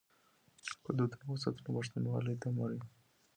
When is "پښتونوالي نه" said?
1.77-2.49